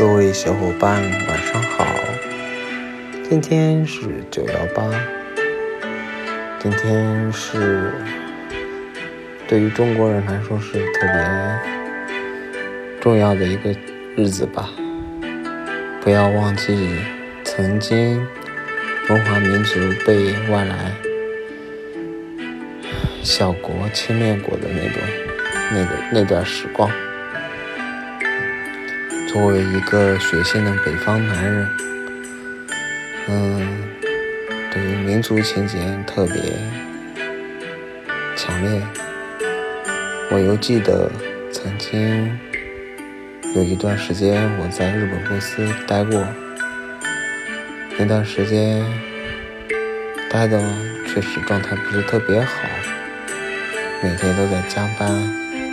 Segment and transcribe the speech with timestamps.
[0.00, 1.84] 各位小伙伴，晚上好！
[3.28, 4.90] 今天是九幺八，
[6.58, 7.92] 今天是
[9.46, 11.12] 对于中国人来说是特别
[12.98, 13.76] 重要的一个
[14.16, 14.70] 日子吧。
[16.00, 16.96] 不要忘记
[17.44, 18.26] 曾经
[19.06, 20.94] 中华民族被外来
[23.22, 25.02] 小国侵略过的那种、
[25.70, 26.90] 那个那段时光。
[29.32, 31.68] 作为一个血性的北方男人，
[33.28, 33.64] 嗯，
[34.72, 36.34] 对于民族情结特别
[38.34, 38.82] 强烈。
[40.32, 41.08] 我犹记得
[41.52, 42.36] 曾经
[43.54, 46.26] 有一段时间我在日本公司待过，
[47.96, 48.84] 那段时间
[50.28, 50.60] 待的
[51.06, 52.52] 确实状态不是特别好，
[54.02, 55.08] 每天都在加班，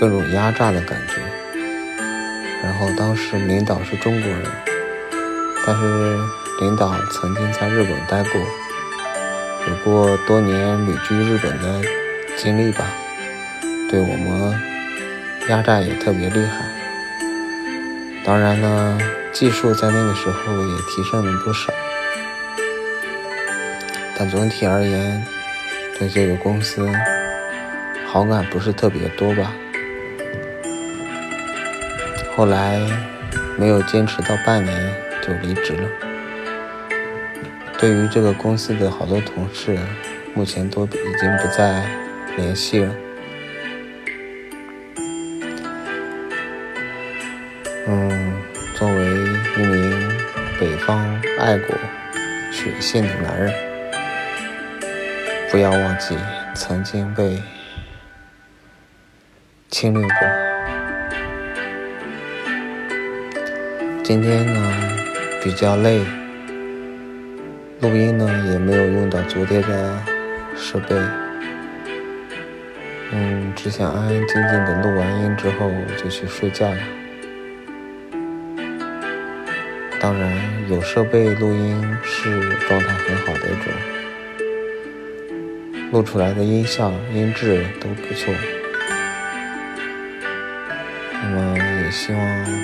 [0.00, 1.16] 各种压榨的感觉。
[2.62, 4.44] 然后当时领导是中国人，
[5.66, 6.16] 但是
[6.60, 8.40] 领导曾经在日本待过，
[9.68, 11.82] 有过多年旅居日本的
[12.36, 12.84] 经历吧，
[13.90, 14.54] 对我们
[15.48, 16.64] 压榨也特别厉害。
[18.24, 18.98] 当然呢，
[19.32, 21.72] 技术在那个时候也提升了不少，
[24.16, 25.20] 但总体而言，
[25.98, 26.88] 对这个公司
[28.06, 29.52] 好感不是特别多吧。
[32.34, 32.80] 后来
[33.58, 35.88] 没有坚持到半年就离职了。
[37.78, 39.78] 对于这个公司的好多同事，
[40.34, 40.88] 目前都已
[41.20, 41.84] 经不再
[42.36, 42.94] 联系了。
[47.86, 48.32] 嗯，
[48.78, 49.04] 作为
[49.58, 50.10] 一名
[50.58, 51.76] 北方爱国
[52.50, 53.52] 血性的男人，
[55.50, 56.16] 不要忘记
[56.54, 57.42] 曾经被
[59.68, 60.51] 侵略过。
[64.14, 64.60] 今天呢
[65.42, 65.98] 比较累，
[67.80, 69.98] 录音呢也没有用到昨天的
[70.54, 70.94] 设备，
[73.10, 76.76] 嗯，只想安安静静的录完音之后就去睡觉了。
[79.98, 80.30] 当然，
[80.68, 83.72] 有设备录音是状态很好的一种，
[85.90, 88.34] 录出来的音效、音质都不错。
[91.14, 92.61] 那么也希望。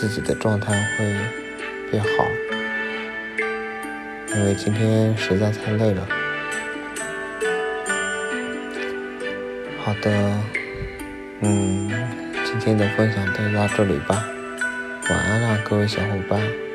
[0.00, 1.04] 自己的状态会
[1.90, 2.24] 变好，
[4.32, 6.06] 因为今天实在太累了。
[9.82, 10.40] 好的，
[11.40, 11.90] 嗯，
[12.44, 14.24] 今天的分享就到这里吧，
[15.10, 16.67] 晚安啦，各位小伙伴。